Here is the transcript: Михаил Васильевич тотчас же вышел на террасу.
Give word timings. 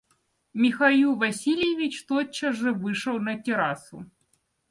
Михаил 0.61 1.15
Васильевич 1.15 1.95
тотчас 2.07 2.55
же 2.55 2.71
вышел 2.73 3.19
на 3.19 3.37
террасу. 3.43 4.07